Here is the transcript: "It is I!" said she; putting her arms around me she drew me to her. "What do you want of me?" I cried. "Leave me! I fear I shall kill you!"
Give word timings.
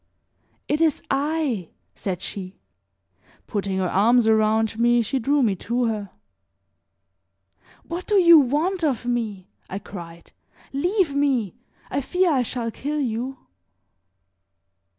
"It 0.67 0.81
is 0.81 1.03
I!" 1.11 1.69
said 1.93 2.23
she; 2.23 2.57
putting 3.45 3.77
her 3.77 3.87
arms 3.87 4.25
around 4.25 4.79
me 4.79 5.03
she 5.03 5.19
drew 5.19 5.43
me 5.43 5.55
to 5.57 5.85
her. 5.85 6.09
"What 7.83 8.07
do 8.07 8.15
you 8.15 8.39
want 8.39 8.83
of 8.83 9.05
me?" 9.05 9.47
I 9.69 9.77
cried. 9.77 10.31
"Leave 10.73 11.13
me! 11.13 11.53
I 11.91 12.01
fear 12.01 12.31
I 12.33 12.41
shall 12.41 12.71
kill 12.71 12.99
you!" 12.99 13.37